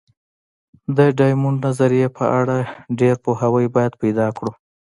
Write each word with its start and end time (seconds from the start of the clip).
د 0.97 0.99
ډایمونډ 1.17 1.57
نظریې 1.65 2.07
په 2.17 2.23
اړه 2.39 2.57
ډېر 2.99 3.15
پوهاوی 3.23 3.67
باید 3.75 3.93
پیدا 4.01 4.27
کړو. 4.37 4.51